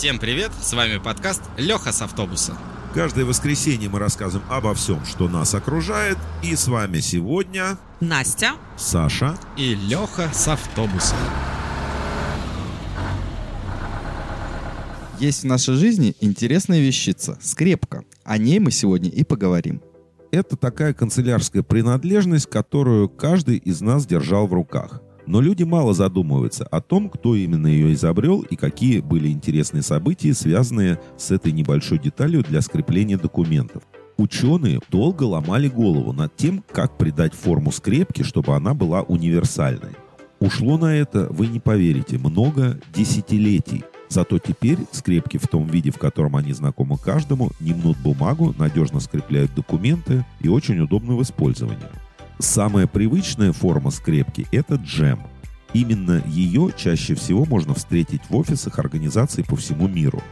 Всем 0.00 0.18
привет, 0.18 0.50
с 0.58 0.72
вами 0.72 0.96
подкаст 0.96 1.42
Леха 1.58 1.92
с 1.92 2.00
автобуса. 2.00 2.56
Каждое 2.94 3.26
воскресенье 3.26 3.90
мы 3.90 3.98
рассказываем 3.98 4.50
обо 4.50 4.72
всем, 4.72 5.04
что 5.04 5.28
нас 5.28 5.54
окружает. 5.54 6.16
И 6.42 6.56
с 6.56 6.68
вами 6.68 7.00
сегодня 7.00 7.76
Настя 8.00 8.52
Саша 8.78 9.38
и 9.58 9.74
Леха 9.74 10.30
с 10.32 10.48
автобуса. 10.48 11.16
Есть 15.18 15.42
в 15.42 15.46
нашей 15.48 15.74
жизни 15.74 16.16
интересная 16.20 16.80
вещица– 16.80 17.38
скрепка. 17.42 18.02
О 18.24 18.38
ней 18.38 18.58
мы 18.58 18.70
сегодня 18.70 19.10
и 19.10 19.22
поговорим. 19.22 19.82
Это 20.30 20.56
такая 20.56 20.94
канцелярская 20.94 21.62
принадлежность, 21.62 22.48
которую 22.48 23.10
каждый 23.10 23.58
из 23.58 23.82
нас 23.82 24.06
держал 24.06 24.46
в 24.46 24.54
руках. 24.54 25.02
Но 25.30 25.40
люди 25.40 25.62
мало 25.62 25.94
задумываются 25.94 26.64
о 26.64 26.80
том, 26.80 27.08
кто 27.08 27.36
именно 27.36 27.68
ее 27.68 27.92
изобрел 27.92 28.40
и 28.40 28.56
какие 28.56 28.98
были 28.98 29.28
интересные 29.28 29.80
события, 29.80 30.34
связанные 30.34 30.98
с 31.16 31.30
этой 31.30 31.52
небольшой 31.52 32.00
деталью 32.00 32.42
для 32.42 32.60
скрепления 32.60 33.16
документов. 33.16 33.84
Ученые 34.16 34.80
долго 34.90 35.22
ломали 35.22 35.68
голову 35.68 36.12
над 36.12 36.34
тем, 36.34 36.64
как 36.72 36.98
придать 36.98 37.32
форму 37.32 37.70
скрепки, 37.70 38.24
чтобы 38.24 38.56
она 38.56 38.74
была 38.74 39.02
универсальной. 39.02 39.92
Ушло 40.40 40.78
на 40.78 40.96
это, 40.96 41.28
вы 41.30 41.46
не 41.46 41.60
поверите, 41.60 42.18
много 42.18 42.80
десятилетий. 42.92 43.84
Зато 44.08 44.40
теперь 44.40 44.78
скрепки 44.90 45.38
в 45.38 45.46
том 45.46 45.68
виде, 45.68 45.92
в 45.92 45.98
котором 45.98 46.34
они 46.34 46.52
знакомы 46.52 46.98
каждому, 46.98 47.52
не 47.60 47.72
мнут 47.72 47.96
бумагу, 47.98 48.52
надежно 48.58 48.98
скрепляют 48.98 49.54
документы 49.54 50.26
и 50.40 50.48
очень 50.48 50.80
удобны 50.80 51.14
в 51.14 51.22
использовании. 51.22 51.86
Самая 52.40 52.86
привычная 52.86 53.52
форма 53.52 53.90
скрепки– 53.90 54.46
это 54.50 54.76
джем. 54.76 55.20
Именно 55.74 56.22
ее 56.26 56.70
чаще 56.74 57.14
всего 57.14 57.44
можно 57.44 57.74
встретить 57.74 58.22
в 58.30 58.36
офисах 58.36 58.78
организаций 58.78 59.44
по 59.44 59.56
всему 59.56 59.88
миру. 59.88 60.22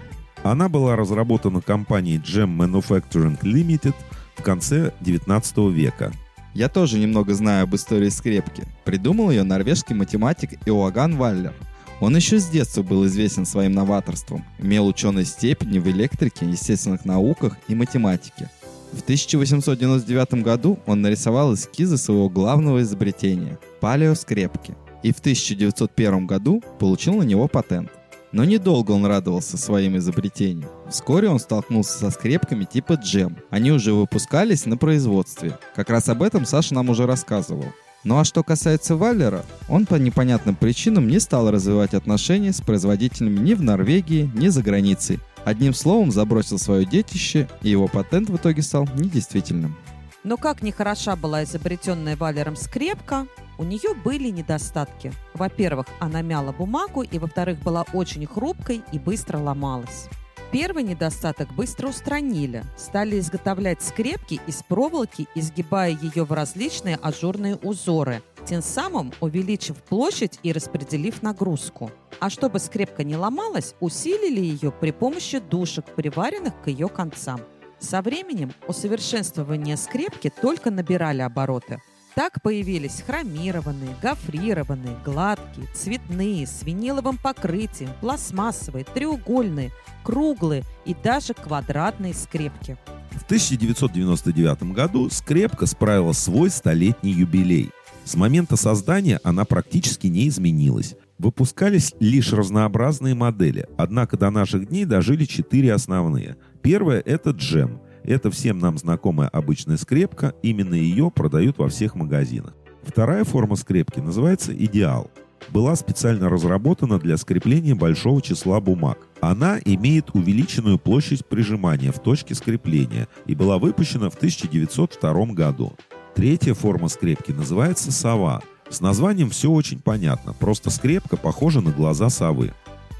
Она 0.42 0.70
была 0.70 0.96
разработана 0.96 1.60
компанией 1.60 2.16
Gem 2.16 2.56
Manufacturing 2.56 3.38
Limited 3.42 3.94
в 4.36 4.42
конце 4.42 4.94
19 5.00 5.58
века. 5.70 6.10
Я 6.54 6.70
тоже 6.70 6.98
немного 6.98 7.34
знаю 7.34 7.64
об 7.64 7.74
истории 7.74 8.08
скрепки. 8.08 8.64
Придумал 8.84 9.30
ее 9.30 9.42
норвежский 9.42 9.94
математик 9.94 10.52
Иоганн 10.66 11.16
Валлер– 11.16 11.52
он 12.00 12.14
еще 12.14 12.38
с 12.38 12.46
детства 12.46 12.82
был 12.82 13.06
известен 13.06 13.44
своим 13.44 13.72
новаторством, 13.72 14.44
имел 14.58 14.86
ученые 14.86 15.24
степени 15.24 15.80
в 15.80 15.88
электрике, 15.88 16.46
естественных 16.46 17.04
науках 17.04 17.56
и 17.66 17.74
математике. 17.74 18.50
В 18.92 19.02
1899 19.02 20.42
году 20.42 20.78
он 20.86 21.02
нарисовал 21.02 21.54
эскизы 21.54 21.98
своего 21.98 22.28
главного 22.28 22.82
изобретения– 22.82 23.58
палеоскрепки, 23.80 24.74
и 25.02 25.12
в 25.12 25.18
1901 25.18 26.26
году 26.26 26.62
получил 26.78 27.14
на 27.14 27.22
него 27.22 27.48
патент. 27.48 27.90
Но 28.32 28.44
недолго 28.44 28.92
он 28.92 29.06
радовался 29.06 29.56
своим 29.56 29.96
изобретениям. 29.96 30.70
Вскоре 30.90 31.28
он 31.28 31.38
столкнулся 31.38 31.98
со 31.98 32.10
скрепками 32.10 32.64
типа 32.64 32.94
джем. 32.94 33.38
Они 33.50 33.72
уже 33.72 33.92
выпускались 33.92 34.66
на 34.66 34.76
производстве. 34.76 35.58
Как 35.74 35.88
раз 35.88 36.08
об 36.08 36.22
этом 36.22 36.44
Саша 36.44 36.74
нам 36.74 36.90
уже 36.90 37.06
рассказывал. 37.06 37.64
Ну 38.04 38.18
а 38.18 38.24
что 38.24 38.42
касается 38.42 38.96
Валлера, 38.96 39.44
он 39.68 39.84
по 39.84 39.96
непонятным 39.96 40.54
причинам 40.54 41.08
не 41.08 41.18
стал 41.18 41.50
развивать 41.50 41.94
отношения 41.94 42.52
с 42.52 42.60
производителями 42.60 43.38
ни 43.38 43.54
в 43.54 43.62
Норвегии, 43.62 44.30
ни 44.34 44.48
за 44.48 44.62
границей. 44.62 45.18
Одним 45.48 45.72
словом, 45.72 46.10
забросил 46.10 46.58
свое 46.58 46.84
детище, 46.84 47.48
и 47.62 47.70
его 47.70 47.88
патент 47.88 48.28
в 48.28 48.36
итоге 48.36 48.60
стал 48.60 48.86
недействительным. 48.96 49.74
Но 50.22 50.36
как 50.36 50.60
не 50.60 50.72
хороша 50.72 51.16
была 51.16 51.42
изобретенная 51.42 52.18
Валером 52.18 52.54
скрепка, 52.54 53.26
у 53.56 53.64
нее 53.64 53.94
были 53.94 54.28
недостатки. 54.28 55.10
Во-первых, 55.32 55.86
она 56.00 56.20
мяла 56.20 56.52
бумагу, 56.52 57.00
и 57.00 57.18
во-вторых, 57.18 57.62
была 57.62 57.86
очень 57.94 58.26
хрупкой 58.26 58.82
и 58.92 58.98
быстро 58.98 59.38
ломалась. 59.38 60.10
Первый 60.52 60.82
недостаток 60.82 61.50
быстро 61.54 61.88
устранили. 61.88 62.62
Стали 62.76 63.18
изготовлять 63.18 63.80
скрепки 63.80 64.42
из 64.46 64.62
проволоки, 64.62 65.28
изгибая 65.34 65.96
ее 65.98 66.24
в 66.24 66.32
различные 66.32 66.96
ажурные 66.96 67.56
узоры, 67.56 68.20
тем 68.46 68.60
самым 68.60 69.14
увеличив 69.22 69.76
площадь 69.76 70.38
и 70.42 70.52
распределив 70.52 71.22
нагрузку. 71.22 71.90
А 72.20 72.30
чтобы 72.30 72.58
скрепка 72.58 73.04
не 73.04 73.16
ломалась, 73.16 73.74
усилили 73.80 74.40
ее 74.40 74.72
при 74.72 74.90
помощи 74.90 75.38
душек, 75.38 75.84
приваренных 75.94 76.54
к 76.62 76.68
ее 76.68 76.88
концам. 76.88 77.40
Со 77.78 78.02
временем 78.02 78.52
усовершенствование 78.66 79.76
скрепки 79.76 80.32
только 80.40 80.70
набирали 80.70 81.22
обороты– 81.22 81.80
так 82.18 82.42
появились 82.42 83.04
хромированные, 83.06 83.94
гофрированные, 84.02 84.96
гладкие, 85.04 85.68
цветные, 85.72 86.48
с 86.48 86.64
виниловым 86.64 87.16
покрытием, 87.16 87.90
пластмассовые, 88.00 88.84
треугольные, 88.84 89.70
круглые 90.02 90.64
и 90.84 90.96
даже 90.96 91.32
квадратные 91.32 92.14
скрепки. 92.14 92.76
В 93.12 93.22
1999 93.22 94.64
году 94.72 95.08
скрепка 95.10 95.66
справила 95.66 96.10
свой 96.12 96.50
столетний 96.50 97.12
юбилей. 97.12 97.70
С 98.04 98.16
момента 98.16 98.56
создания 98.56 99.20
она 99.22 99.44
практически 99.44 100.08
не 100.08 100.26
изменилась. 100.26 100.96
Выпускались 101.18 101.94
лишь 102.00 102.32
разнообразные 102.32 103.14
модели, 103.14 103.66
однако 103.76 104.16
до 104.16 104.30
наших 104.30 104.68
дней 104.68 104.84
дожили 104.84 105.24
четыре 105.24 105.72
основные. 105.72 106.36
Первая– 106.62 107.00
это 107.06 107.30
джем– 107.30 107.80
это 108.08 108.30
всем 108.30 108.58
нам 108.58 108.78
знакомая 108.78 109.28
обычная 109.28 109.76
скрепка, 109.76 110.32
именно 110.42 110.74
ее 110.74 111.10
продают 111.10 111.58
во 111.58 111.68
всех 111.68 111.94
магазинах. 111.94 112.54
Вторая 112.82 113.24
форма 113.24 113.54
скрепки 113.56 114.00
называется 114.00 114.54
«Идеал». 114.56 115.10
Была 115.50 115.76
специально 115.76 116.30
разработана 116.30 116.98
для 116.98 117.18
скрепления 117.18 117.74
большого 117.74 118.22
числа 118.22 118.60
бумаг. 118.60 118.98
Она 119.20 119.58
имеет 119.62 120.14
увеличенную 120.14 120.78
площадь 120.78 121.26
прижимания 121.26 121.92
в 121.92 121.98
точке 121.98 122.34
скрепления 122.34 123.08
и 123.26 123.34
была 123.34 123.58
выпущена 123.58 124.08
в 124.08 124.14
1902 124.14 125.26
году. 125.34 125.74
Третья 126.14 126.54
форма 126.54 126.88
скрепки 126.88 127.32
называется 127.32 127.92
«Сова». 127.92 128.42
С 128.70 128.80
названием 128.80 129.30
все 129.30 129.50
очень 129.50 129.80
понятно, 129.80 130.34
просто 130.34 130.70
скрепка 130.70 131.16
похожа 131.16 131.60
на 131.60 131.70
глаза 131.70 132.10
совы. 132.10 132.52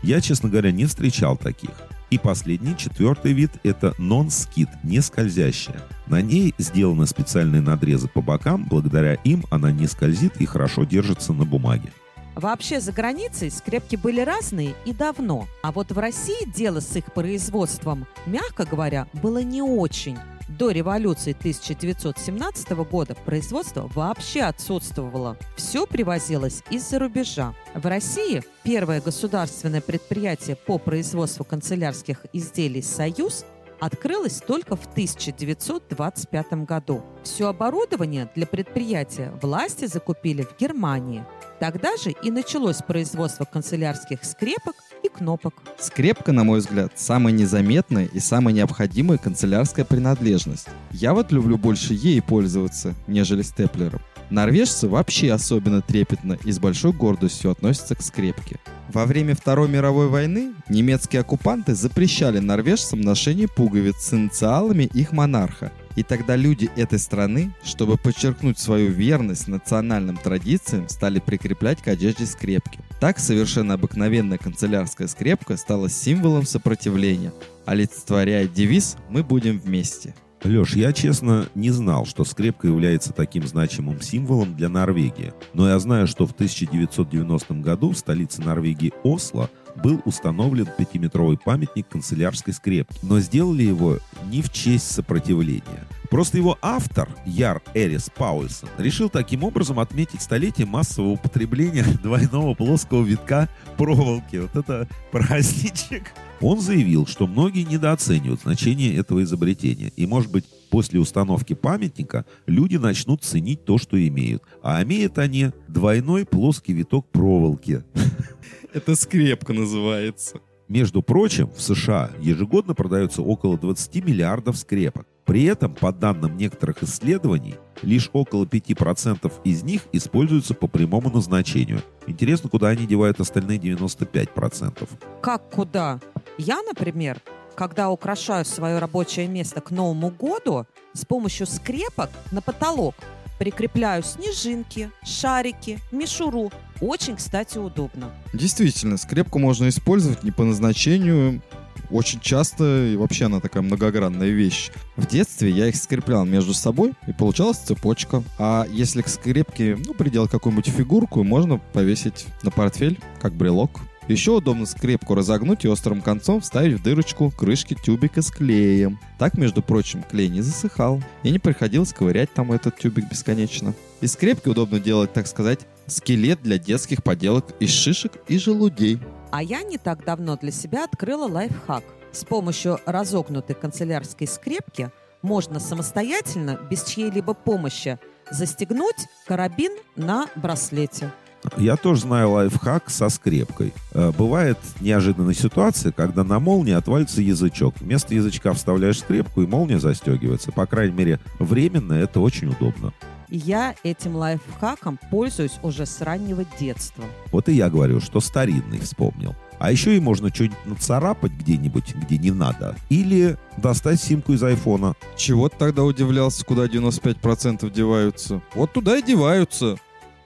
Я, 0.03 0.21
честно 0.21 0.49
говоря, 0.49 0.73
не 0.73 0.87
встречал 0.87 1.37
таких. 1.37 1.71
И 2.11 2.17
последний, 2.19 2.75
четвертый 2.77 3.35
вид– 3.35 3.51
это 3.65 3.95
нон-скид, 3.99 4.69
не 4.83 5.01
скользящая. 5.03 5.83
На 6.07 6.23
ней 6.23 6.55
сделаны 6.57 7.07
специальные 7.07 7.61
надрезы 7.61 8.09
по 8.09 8.23
бокам, 8.23 8.65
благодаря 8.65 9.15
им 9.25 9.45
она 9.51 9.71
не 9.71 9.87
скользит 9.87 10.41
и 10.41 10.47
хорошо 10.47 10.85
держится 10.85 11.35
на 11.35 11.45
бумаге. 11.45 11.93
Вообще 12.35 12.81
за 12.81 12.93
границей 12.93 13.51
скрепки 13.51 13.97
были 13.97 14.21
разные 14.21 14.75
и 14.87 14.95
давно, 14.95 15.49
а 15.63 15.73
вот 15.73 15.91
в 15.93 15.99
России 15.99 16.49
дело 16.55 16.81
с 16.81 16.97
их 16.97 17.13
производством, 17.13 18.07
мягко 18.27 18.65
говоря, 18.65 19.07
было 19.13 19.43
не 19.43 19.61
очень. 19.61 20.17
До 20.49 20.71
революции 20.71 21.37
1917 21.39 22.71
года 22.91 23.15
производство 23.15 23.91
вообще 23.95 24.43
отсутствовало. 24.43 25.37
Все 25.57 25.87
привозилось 25.87 26.63
из-за 26.71 26.99
рубежа. 26.99 27.53
В 27.75 27.85
России 27.87 28.43
первое 28.63 29.03
государственное 29.03 29.83
предприятие 29.83 30.57
по 30.57 30.79
производству 30.79 31.45
канцелярских 31.45 32.25
изделий 32.33 32.81
«Союз» 32.81 33.45
открылось 33.81 34.41
только 34.41 34.77
в 34.77 34.87
1925 34.87 36.53
году. 36.65 37.03
Все 37.23 37.49
оборудование 37.49 38.31
для 38.35 38.47
предприятия 38.47 39.33
власти 39.43 39.87
закупили 39.87 40.43
в 40.43 40.57
Германии. 40.59 41.25
Тогда 41.61 41.97
же 41.97 42.11
и 42.11 42.31
началось 42.31 42.79
производство 42.79 43.45
канцелярских 43.45 44.25
скрепок 44.25 44.77
и 45.03 45.09
кнопок. 45.09 45.55
Скрепка, 45.79 46.33
на 46.33 46.45
мой 46.45 46.61
взгляд, 46.61 46.93
самая 46.97 47.33
незаметная 47.33 48.07
и 48.07 48.21
самая 48.21 48.55
необходимая 48.55 49.19
канцелярская 49.19 49.85
принадлежность. 49.85 50.69
Я 50.91 51.15
вот 51.15 51.33
люблю 51.33 51.59
больше 51.59 51.95
ей 51.95 52.23
пользоваться, 52.23 52.95
нежели 53.07 53.43
степлером. 53.43 54.01
Норвежцы 54.31 54.89
вообще 54.89 55.33
особенно 55.33 55.81
трепетно 55.81 56.39
и 56.45 56.53
с 56.53 56.59
большой 56.59 56.93
гордостью 56.93 57.51
относятся 57.51 57.95
к 57.95 58.03
скрепке. 58.03 58.59
Во 58.93 59.05
время 59.05 59.35
Второй 59.35 59.69
мировой 59.69 60.09
войны 60.09 60.55
немецкие 60.69 61.21
оккупанты 61.21 61.75
запрещали 61.75 62.39
норвежцам 62.39 63.01
ношение 63.01 63.49
пуговиц 63.49 63.97
с 63.97 64.15
инициалами 64.15 64.85
их 64.95 65.13
монарха. 65.13 65.73
И 65.97 66.03
тогда 66.03 66.37
люди 66.37 66.71
этой 66.77 66.99
страны, 66.99 67.53
чтобы 67.65 67.97
подчеркнуть 67.97 68.59
свою 68.59 68.91
верность 68.91 69.49
национальным 69.49 70.17
традициям, 70.17 70.89
стали 70.89 71.19
прикреплять 71.19 71.83
к 71.83 71.89
одежде 71.89 72.25
скрепки. 72.25 72.79
Так 73.01 73.19
совершенно 73.19 73.75
обыкновенная 73.75 74.39
канцелярская 74.39 75.09
скрепка 75.09 75.57
стала 75.57 75.91
символом 75.91 76.47
сопротивления, 76.47 77.33
олицетворяя 77.67 78.47
девиз 78.47 78.97
«Мы 79.09 79.23
будем 79.23 79.59
вместе». 79.59 80.15
Леш, 80.45 80.75
я 80.75 80.93
честно 80.93 81.49
не 81.55 81.71
знал, 81.71 82.07
что 82.07 82.25
скрепка 82.25 82.69
является 82.69 83.13
таким 83.13 83.47
значимым 83.47 84.01
символом 84.01 84.55
для 84.55 84.69
Норвегии. 84.69 85.33
Но 85.53 85.69
я 85.69 85.79
знаю, 85.79 86.07
что 86.07 86.27
в 86.27 86.33
1990 86.33 87.55
году 87.55 87.91
в 87.91 87.99
столице 87.99 88.43
Норвегии 88.43 88.93
Осло 89.03 89.51
был 89.77 90.01
установлен 90.05 90.69
пятиметровый 90.77 91.39
памятник 91.39 91.89
канцелярской 91.89 92.53
скрепки, 92.53 92.97
но 93.03 93.21
сделали 93.21 93.65
его 93.65 93.99
не 94.31 94.43
в 94.43 94.53
честь 94.53 94.91
сопротивления. 94.91 95.87
Просто 96.11 96.39
его 96.39 96.59
автор, 96.63 97.09
Яр 97.27 97.63
Эрис 97.75 98.11
Паульсон, 98.15 98.69
решил 98.79 99.11
таким 99.11 99.45
образом 99.45 99.79
отметить 99.79 100.23
столетие 100.23 100.67
массового 100.67 101.13
употребления 101.13 101.85
двойного 102.03 102.55
плоского 102.55 103.05
витка 103.05 103.49
проволоки. 103.77 104.37
Вот 104.37 104.57
это 104.57 104.89
праздничек. 105.13 106.13
Он 106.41 106.61
заявил, 106.61 107.07
что 107.07 107.27
многие 107.27 107.65
недооценивают 107.65 108.43
значение 108.43 108.95
этого 108.95 109.23
изобретения, 109.23 109.93
и, 109.97 110.07
может 110.07 110.31
быть, 110.31 110.45
после 110.71 111.01
установки 111.01 111.55
памятника 111.55 112.25
люди 112.47 112.77
начнут 112.77 113.23
ценить 113.23 113.65
то, 113.65 113.77
что 113.77 114.01
имеют. 114.07 114.43
А 114.63 114.83
имеют 114.83 115.19
они 115.19 115.51
двойной 115.67 116.25
плоский 116.25 116.73
виток 116.73 117.11
проволоки. 117.11 117.83
Это 118.73 118.95
скрепка 118.95 119.53
называется. 119.53 120.41
Между 120.69 121.03
прочим, 121.03 121.51
в 121.51 121.61
США 121.61 122.11
ежегодно 122.21 122.75
продается 122.75 123.23
около 123.23 123.59
20 123.59 124.05
миллиардов 124.05 124.57
скрепок. 124.59 125.07
При 125.29 125.45
этом, 125.45 125.75
по 125.75 125.93
данным 125.93 126.39
некоторых 126.39 126.83
исследований, 126.83 127.57
лишь 127.83 128.09
около 128.15 128.47
5% 128.47 129.31
из 129.45 129.63
них 129.63 129.83
используются 129.93 130.55
по 130.55 130.69
прямому 130.69 131.11
назначению. 131.11 131.83
Интересно, 132.07 132.49
куда 132.49 132.69
они 132.69 132.87
девают 132.87 133.21
остальные 133.21 133.59
95%. 133.59 134.89
Как 135.21 135.51
куда? 135.51 136.01
Я, 136.39 136.63
например, 136.63 137.21
когда 137.55 137.91
украшаю 137.91 138.47
свое 138.47 138.79
рабочее 138.79 139.29
место 139.29 139.61
к 139.61 139.71
Новому 139.71 140.09
году, 140.09 140.65
с 140.95 141.05
помощью 141.05 141.47
скрепок 141.47 142.09
на 142.33 142.41
потолок 142.41 142.95
прикрепляю 143.39 144.03
снежинки, 144.03 144.91
шарики, 145.05 145.79
мишуру. 145.93 146.51
Очень, 146.81 147.17
кстати, 147.17 147.59
удобно. 147.59 148.11
Действительно, 148.33 148.97
скрепку 148.97 149.39
можно 149.39 149.69
использовать 149.69 150.23
не 150.25 150.31
по 150.31 150.45
назначению, 150.45 151.43
очень 151.91 152.21
часто 152.21 152.93
и 152.93 152.97
вообще 152.97 153.27
она 153.27 153.41
такая 153.41 153.63
многогранная 153.63 154.31
вещь. 154.31 154.71
В 154.97 155.07
детстве 155.07 155.51
я 155.51 155.69
их 155.69 155.77
скреплял 155.77 156.25
между 156.25 156.55
собой 156.55 156.93
и 157.07 157.13
получалась 157.13 157.59
цепочка. 157.59 158.23
А 158.39 158.67
если 158.71 159.03
к 159.03 159.09
скрепке, 159.09 159.77
ну, 159.87 159.95
приделать 159.95 160.31
какую-нибудь 160.31 160.69
фигурку, 160.69 161.23
можно 161.25 161.59
повесить 161.73 162.27
на 162.43 162.51
портфель, 162.51 162.99
как 163.21 163.35
брелок. 163.35 163.81
Еще 164.09 164.31
удобно 164.31 164.65
скрепку 164.65 165.15
разогнуть 165.15 165.67
и 165.67 165.69
острым 165.69 166.01
концом 166.01 166.41
вставить 166.41 166.81
в 166.81 166.83
дырочку 166.83 167.31
крышки 167.31 167.75
тюбика 167.75 168.23
с 168.23 168.31
клеем. 168.31 168.99
Так, 169.19 169.37
между 169.37 169.61
прочим, 169.61 170.03
клей 170.03 170.29
не 170.29 170.41
засыхал 170.41 171.03
и 171.23 171.31
не 171.31 171.39
приходилось 171.39 171.93
ковырять 171.93 172.33
там 172.33 172.51
этот 172.51 172.79
тюбик 172.79 173.11
бесконечно. 173.11 173.75
Из 174.01 174.15
скрепки 174.15 174.49
удобно 174.49 174.81
делать, 174.81 175.13
так 175.13 175.27
сказать, 175.27 175.61
скелет 175.87 176.43
для 176.43 176.59
детских 176.59 177.03
поделок 177.03 177.55
из 177.61 177.71
шишек 177.71 178.13
и 178.29 178.39
желудей. 178.39 178.99
А 179.31 179.43
я 179.43 179.63
не 179.63 179.79
так 179.79 180.05
давно 180.05 180.37
для 180.37 180.51
себя 180.51 180.85
открыла 180.85 181.29
лайфхак. 181.29 181.85
С 182.13 182.25
помощью 182.25 182.79
разогнутой 182.87 183.55
канцелярской 183.55 184.27
скрепки 184.27 184.91
можно 185.21 185.61
самостоятельно, 185.61 186.59
без 186.71 186.85
чьей-либо 186.85 187.35
помощи, 187.35 187.99
застегнуть 188.31 189.07
карабин 189.27 189.73
на 189.97 190.27
браслете. 190.37 191.13
Я 191.57 191.77
тоже 191.77 192.03
знаю 192.03 192.31
лайфхак 192.31 192.91
со 192.91 193.09
скрепкой. 193.09 193.73
Э, 193.93 194.11
Бывает 194.17 194.59
неожиданная 194.81 195.35
ситуация, 195.35 195.93
когда 195.93 196.25
на 196.25 196.41
молнии 196.41 196.73
отвалится 196.73 197.21
язычок. 197.21 197.75
Вместо 197.79 198.15
язычка 198.15 198.53
вставляешь 198.55 198.99
скрепку, 199.01 199.43
и 199.43 199.47
молния 199.47 199.79
застегивается. 199.79 200.51
По 200.51 200.67
крайней 200.67 200.95
мере, 200.95 201.21
временно 201.39 201.93
это 201.93 202.21
очень 202.21 202.49
удобно. 202.49 202.93
И 203.31 203.37
я 203.37 203.75
этим 203.83 204.17
лайфхаком 204.17 204.99
пользуюсь 205.11 205.59
уже 205.63 205.87
с 205.87 206.01
раннего 206.01 206.45
детства. 206.59 207.05
Вот 207.31 207.49
и 207.49 207.53
я 207.53 207.69
говорю, 207.71 208.01
что 208.01 208.21
старинный 208.21 208.81
вспомнил. 208.81 209.35
А 209.59 209.73
еще 209.73 209.97
и 209.97 210.01
можно 210.01 210.33
что-нибудь 210.33 210.59
нацарапать 210.67 211.33
где-нибудь, 211.33 211.95
где 211.95 212.17
не 212.19 212.31
надо. 212.31 212.77
Или 212.89 213.37
достать 213.57 214.01
симку 214.01 214.33
из 214.33 214.43
айфона. 214.43 214.95
Чего 215.17 215.49
ты 215.49 215.57
тогда 215.59 215.83
удивлялся, 215.83 216.45
куда 216.45 216.67
95% 216.67 217.71
деваются? 217.71 218.41
Вот 218.55 218.73
туда 218.73 218.97
и 218.99 219.03
деваются. 219.03 219.77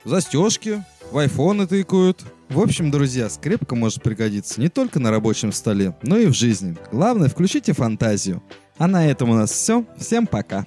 Застежки, 0.05 0.85
в 1.11 1.19
айфоны 1.19 1.67
тыкают. 1.67 2.23
В 2.49 2.61
общем, 2.61 2.91
друзья, 2.91 3.31
скрепка 3.31 3.75
может 3.75 4.03
пригодиться 4.03 4.61
не 4.61 4.69
только 4.69 5.01
на 5.01 5.11
рабочем 5.11 5.53
столе, 5.53 5.97
но 6.03 6.19
и 6.19 6.27
в 6.27 6.35
жизни. 6.35 6.77
Главное, 6.91 7.31
включите 7.31 7.73
фантазию. 7.73 8.43
А 8.77 8.87
на 8.87 9.07
этом 9.07 9.31
у 9.31 9.35
нас 9.35 9.51
все. 9.51 9.87
Всем 9.97 10.27
пока. 10.27 10.67